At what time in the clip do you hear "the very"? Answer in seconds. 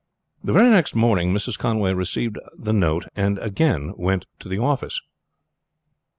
0.43-0.71